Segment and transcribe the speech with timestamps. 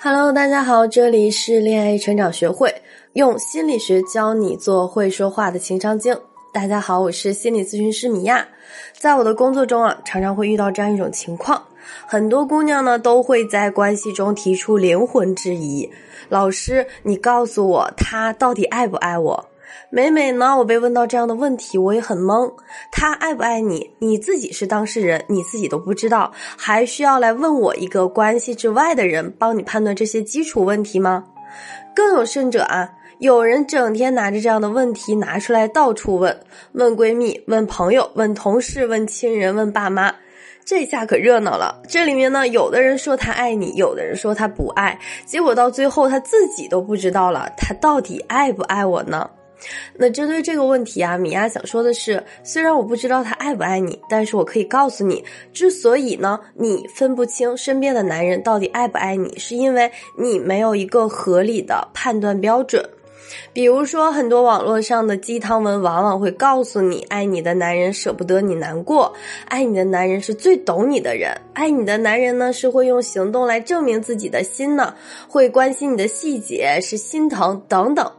[0.00, 2.72] Hello，大家好，这里是恋爱成长学会，
[3.14, 6.16] 用心理学教你做会说话的情商精。
[6.52, 8.46] 大家好，我是心理咨询师米娅。
[8.92, 11.60] 在我的工作中啊，常常会遇到这样一种情况，
[12.06, 15.90] 很多姑娘呢都会在关系中提出灵魂质疑：
[16.28, 19.48] 老师，你告诉我他到底爱不爱我？
[19.90, 22.52] 每每呢，我被问到这样的问题，我也很懵。
[22.92, 23.90] 他爱不爱你？
[23.98, 31.24] 你自己是当事人，你自己都不知道，还需要来问我一个关系之外的人帮你判断这些基础问题吗？
[31.94, 36.38] 更有甚者啊，有人整天拿着这样的问题拿出来到处问，
[36.72, 40.14] 问闺蜜，问朋友，问同事，问亲人，问爸妈，
[40.64, 41.80] 这下可热闹了。
[41.88, 49.28] 这里面呢，有的人说他爱你，有的人说他不爱，结果到最后他自己都不知道了，他到底爱不爱我呢？
[49.96, 62.88] 那针对这个问题啊，米娅想说的是，虽然我不知道他爱不爱你，但是我可以告诉你，之所以呢，你分不清身边的男人到底爱不爱你，是因为你没有一个合理的判断标准。
[63.52, 69.12] 比如说，很多网络上的鸡汤文往往会告诉你，爱你的男人舍不得你难过，
[69.48, 74.94] 爱你的男人是最懂你的人，爱你的男人呢是会用行动来证明自己的心呢，
[75.28, 78.10] 会关心你的细节，是心疼等等。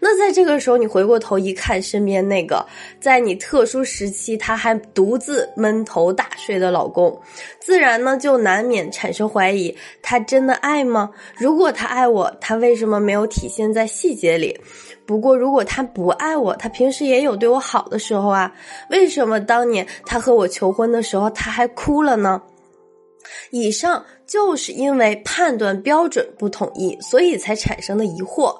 [0.00, 2.64] 那在这个时候，你回过头一看，身边那个
[3.00, 7.20] 在你特殊时期他还独自闷头大睡的老公，
[7.60, 11.10] 自然呢就难免产生怀疑：他真的爱吗？
[11.36, 14.58] 如果他爱我，他为什么没有体现在细节里？
[15.04, 18.52] 不过如果他不爱我，他平时也有对我好的时候啊，
[18.90, 22.40] 为什么当年他和我求婚的时候他还哭了呢？
[23.50, 28.54] 以上就是因为判断标准不统一，所以才产生的疑惑。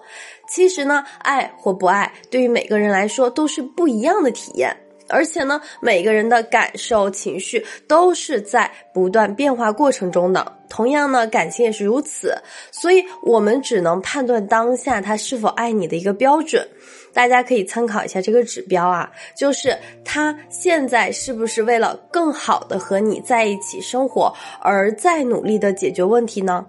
[0.48, 4.76] 其实呢，爱或不爱，对于每个人来说都是不一样的体验，
[5.12, 10.60] 而且呢，每个人的感受、情绪都是在不断变化过程中的。
[10.68, 12.34] 同样呢，感情也是如此，
[12.70, 16.66] 所以我们只能判断当下他是否爱你的一个标准。
[17.12, 26.64] 大家可以参考一下这个指标啊，就是他现在是不是为了更好的和你在一起生活而在努力的解决问题呢？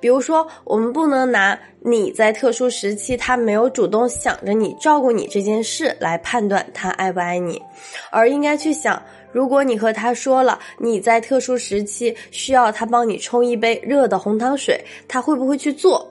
[0.00, 7.60] 比如说，我们不能拿你在特殊时期他没有主动想着你、照顾你这件事来判断他爱不爱你，
[8.10, 9.02] 而应该去想，
[9.32, 16.08] 如果你和他说了你在特殊时期需要他帮你冲一杯热的红糖水，他会不会去做？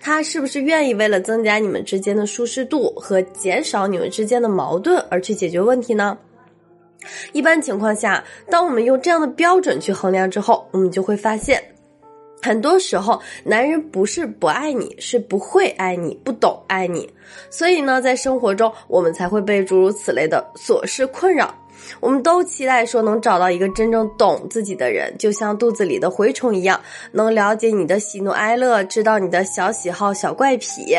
[0.00, 6.16] 他是不是愿意为了增加你们之间的舒适度和减少你们之间的矛盾而去解决问题呢？
[7.32, 11.62] 一般情况下，当我们用这样的标准去衡量之后，我们就会发现。
[12.44, 17.10] 很多时候，男人不是不爱你，是不会爱你，不懂爱你。
[17.48, 21.54] 所以呢，在生活中，我们才会被诸如此类的琐事困扰。
[22.00, 26.78] 我们都期待说能找到一个真正懂自己的人，就像肚子里的蛔虫一样，
[27.12, 30.94] 能了解你的喜怒哀乐，知道你的小喜好、小怪癖。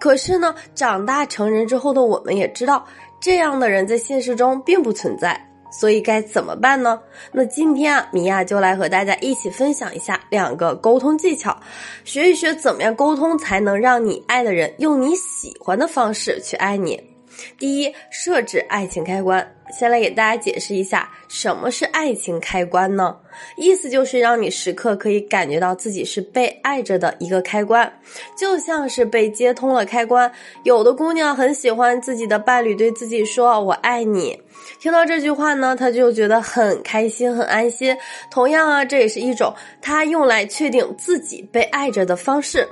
[0.00, 2.84] 可是呢，长大成人之后的我们也知道，
[3.20, 5.40] 这样的人在现实中并不存在。
[5.78, 7.00] 所以该怎么办呢？
[7.32, 11.56] 那今天啊，米娅就来和大家一起分享一下两个沟通技巧，
[12.04, 17.13] 学一学怎么样沟通才能让你爱的人用你喜欢的方式去爱你。
[17.58, 19.50] 第一，设置爱情开关。
[19.72, 23.16] 先来给大家解释一下什么是爱情开关呢？
[23.56, 27.90] 意思就是让你时刻可以感觉到自己是被爱着的一个开关，
[28.36, 30.30] 就像是被接通了开关。
[30.64, 34.38] 有的姑娘很喜欢自己的伴侣对自己说“我爱你”，
[34.78, 37.96] 听到这句话呢，她就觉得很开心、很安心。
[38.30, 42.68] 同样啊，这也是一种她用来确定自己被爱着的方式。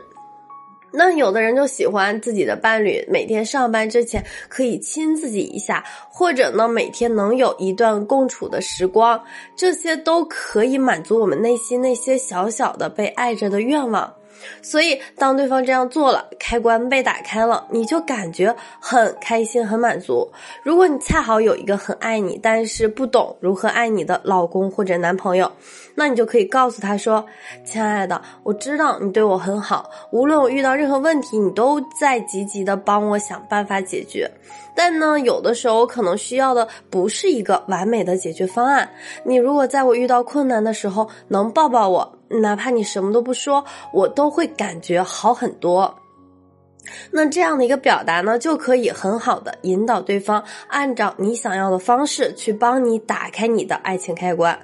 [0.92, 9.22] 那有的人就喜欢自己的伴侣每天上班之前可以亲自己一下，或者呢每天能有一段共处的时光，
[9.56, 14.12] 这些都可以满足我们内心那些小小的被爱着的愿望。
[14.60, 20.30] 所以，当对方这样做了，开关被打开了，你就感觉很开心、很满足。
[20.62, 25.50] 如果你恰好有一个很爱你，但是不懂如何爱你的老公或者男朋友，
[25.94, 27.24] 那你就可以告诉他说
[27.64, 34.30] ：“亲爱的，我知道你对我很好，无论我遇到任何问题，你都在积极的帮我想办法解决。
[34.74, 38.88] 但呢，有的时候我可能需要的不是一个完美的解决方案。
[39.24, 45.94] 你如果在我遇到困难的时候能抱抱我。”哪怕你什么都不说，我都会感觉好很多。
[47.10, 54.58] 那这样的一个表达呢，就可以很好的引导对方按照你想要的方式去帮你打开你的爱情开关。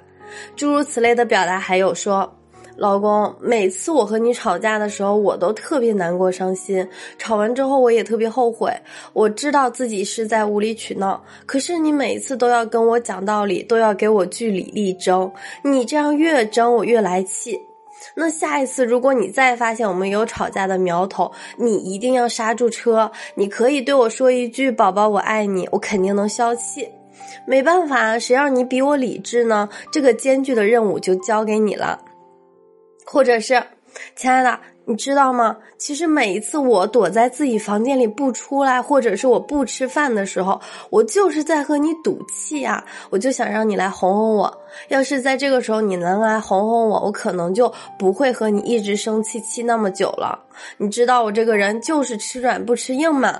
[0.55, 2.38] 诸如此类的表达还有说。
[2.79, 6.87] 老公，每次我和你吵架的时候，我都特别难过、伤心。
[7.17, 8.73] 吵完之后，我也特别后悔。
[9.11, 15.29] 我知道自己是在无理取闹，可是你每次都要跟我讲道理，都要给我据理力争。
[15.61, 17.59] 你这样越争，我越来气。
[18.15, 23.11] 那下一次如果你再发现我们有吵架的苗头，你一定要刹住车。
[23.35, 26.87] 你可以对我说一句“宝宝，我爱你”，我肯定能消气。
[27.45, 29.67] 没办法，谁让你比我理智呢？
[29.91, 31.99] 这个艰巨的任务就交给你了。
[33.11, 33.61] 或者是，
[34.15, 34.59] 亲爱的。
[34.85, 35.55] 你知道吗？
[35.77, 40.59] 其实每一次我躲在自己房间里不出来，或者是我不吃饭的时候，
[40.89, 42.83] 我就是在和你赌气啊！
[43.11, 44.61] 我就想让你来哄哄我。
[44.87, 50.43] 要是在这个时候你能来哄哄我，我可能就不会和你一直生气气那么久了。
[50.77, 53.39] 你知道我这个人就是吃软不吃硬嘛。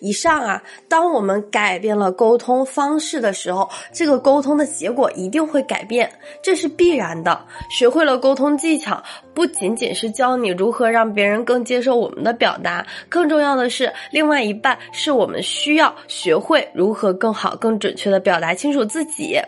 [0.00, 6.10] 以上啊，当我们改变了沟通方式的时候，这个沟通的结果一定会改变，
[6.42, 7.44] 这是必然的。
[7.70, 9.02] 学会了沟通技巧，
[9.34, 19.38] 不仅仅是教你如何让别人更接受我们的表达，更重要的是，另外一半是我们需要学会如何更好、更准确的表达清楚自己，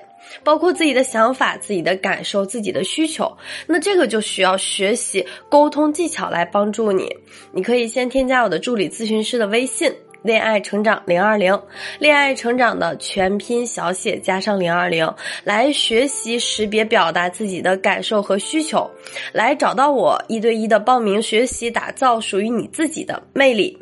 [0.45, 3.31] 包括自己的想法、自己的感受、自己的需求。
[3.67, 7.09] 那这个就需要学习沟通技巧来帮助你。
[7.53, 9.93] 你可以先添加我的助理咨询师的微信。
[10.23, 11.59] 恋爱成长零二零，
[11.99, 15.11] 恋爱成长的全拼小写加上零二零，
[15.45, 18.91] 来学习识别表达自己的感受和需求，
[19.33, 23.77] 来找到我一对一的报名学习，打造属于你自己的魅力。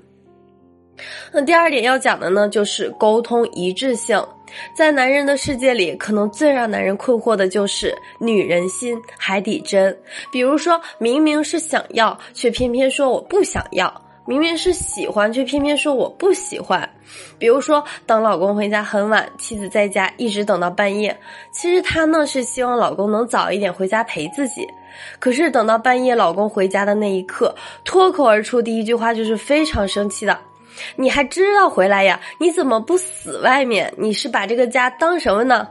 [1.32, 4.20] 那第二点要讲的呢，就是沟通一致性。
[4.74, 9.96] 在男人的世界里，可能最让男人困惑的就是女人心海底针。
[10.32, 14.02] 比如说明明是想要，却偏偏说我不想要。
[14.28, 16.86] 明明是喜欢，却偏偏说我不喜欢。
[17.38, 21.18] 比如说，等老公回家很晚，妻子在家一直等到半夜。
[21.50, 24.68] 其实她呢是希望老公能早一点回家陪自己。
[25.18, 27.54] 可是等到半夜，老公回家的那一刻，
[27.86, 30.38] 脱口而出第一句话就是非常生气的
[30.96, 32.20] ：“你还知道回来呀？
[32.38, 33.90] 你怎么不死外面？
[33.96, 35.66] 你是把这个家当什么呢？”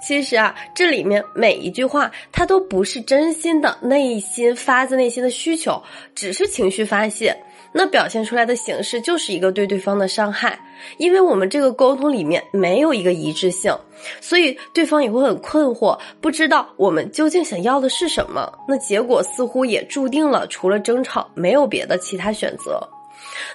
[0.00, 5.80] 其实啊，这里面每一句话，它都不是真心的内心发自内心的需求，
[6.14, 7.36] 只是情绪发泄。
[7.74, 10.60] 那表现出来的形式就是一个对对方的伤害，
[10.98, 13.74] 因为我们这个沟通里面没有一个一致性，
[14.20, 18.52] 所以对方也会很困惑，不知道我们究竟想要的是什么。
[18.68, 22.78] 那结果似乎也注定了，除了争吵，没有别的其他选择。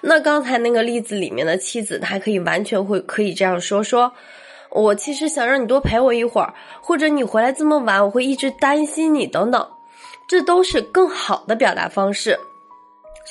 [0.01, 4.11] 那刚才那个例子里面的妻子，她可以完全会可以这样说：说
[4.71, 9.67] 我其实想让你多陪我一会儿，或者你回来这么晚，我会一直担心你等等，
[10.27, 12.39] 这都是更好的表达方式。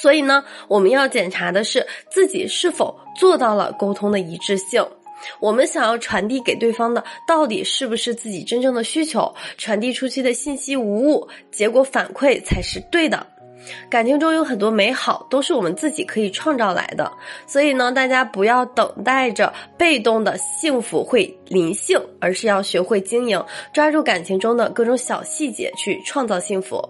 [0.00, 4.86] 所以呢，我们要检查的是自己是否做到了沟通的一致性。
[5.40, 9.34] 我们想要传递给对方的，到底是不是自己真正的需求？
[9.56, 13.26] 传递出去的信息无误，结果反馈才是对的。
[13.88, 17.10] 感情中有很多美好，都是我们自己可以创造来的。
[17.46, 23.42] 所以呢，大家不要等待着被动的幸福会临幸，而是要学会经营，
[23.72, 26.82] 抓住感情中的各种小细节去创造幸福。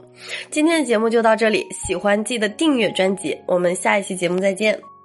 [0.51, 4.96] 今天的节目就到这里，喜欢记得订阅专辑，我们下一期节目再见。